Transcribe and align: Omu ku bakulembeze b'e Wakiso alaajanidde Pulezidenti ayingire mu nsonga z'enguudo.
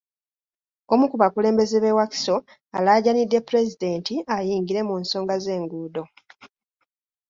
Omu 0.91 1.05
ku 1.11 1.15
bakulembeze 1.21 1.77
b'e 1.81 1.95
Wakiso 1.97 2.35
alaajanidde 2.77 3.37
Pulezidenti 3.47 4.15
ayingire 4.35 4.81
mu 4.87 4.95
nsonga 5.01 5.35
z'enguudo. 5.43 6.03